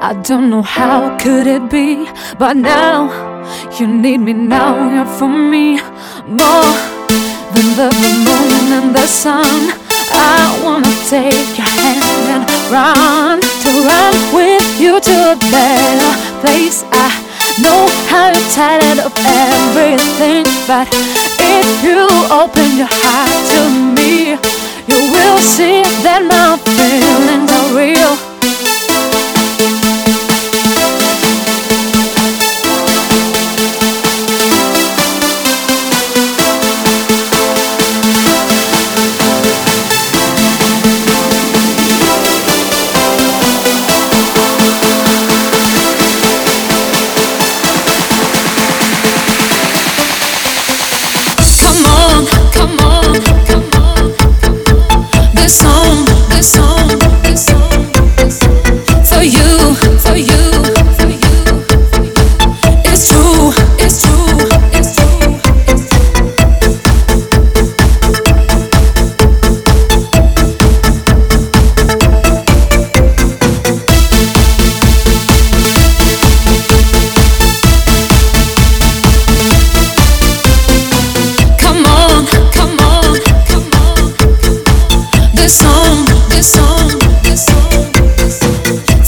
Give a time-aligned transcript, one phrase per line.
[0.00, 2.06] I don't know how could it be,
[2.38, 3.10] but now
[3.78, 4.92] you need me now.
[4.92, 5.80] You're for me
[6.26, 6.72] more
[7.54, 7.90] than the
[8.24, 9.72] moon and the sun.
[10.12, 12.02] I wanna take your hand
[12.34, 16.84] and run to run with you to a better place.
[16.92, 17.08] I
[17.62, 20.86] know how you're tired of everything, but
[21.40, 23.62] if you open your heart to
[23.96, 24.36] me,
[24.86, 28.25] you will see that my feelings are real.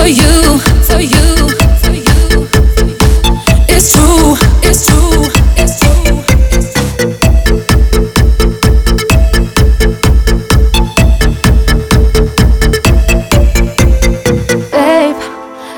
[0.00, 1.48] For you, for you,
[1.82, 2.48] for you.
[3.68, 5.28] It's true, it's true,
[5.60, 6.96] it's true, it's true.
[14.72, 15.20] Babe,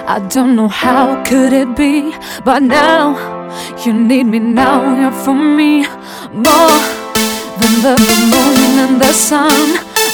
[0.07, 2.15] I don't know how could it be,
[2.45, 3.17] but now
[3.85, 5.01] you need me now.
[5.01, 5.85] You're for me
[6.33, 6.81] more
[7.59, 7.97] than the
[8.31, 9.51] moon and the sun.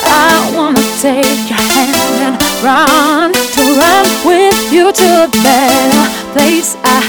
[0.03, 6.77] I wanna take your hand and run to run with you to a better place.
[6.83, 7.01] I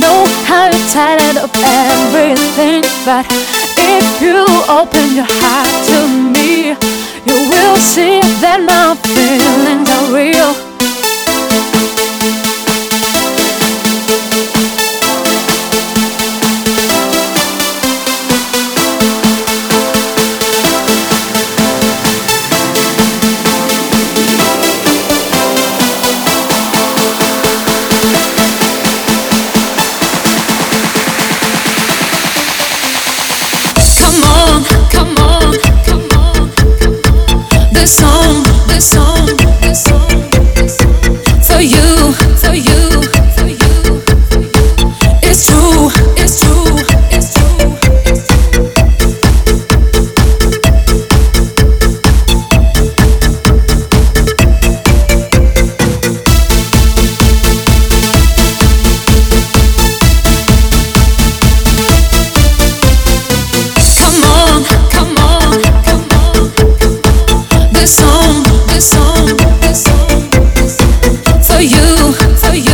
[0.00, 3.26] know how you're tired of everything, but
[3.76, 6.76] if you open your heart to me,
[7.28, 10.63] you will see that my feelings are real.
[42.44, 42.83] for you
[71.74, 72.12] you,
[72.54, 72.73] you.